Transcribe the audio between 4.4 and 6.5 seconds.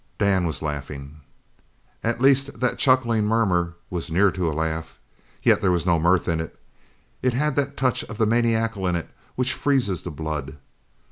a laugh. Yet there was no mirth in